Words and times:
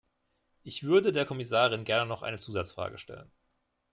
Ich 0.63 0.81
würde 0.81 1.11
der 1.11 1.27
Kommissarin 1.27 1.83
gerne 1.83 2.07
noch 2.07 2.23
eine 2.23 2.39
Zusatzfrage 2.39 2.97
stellen. 2.97 3.31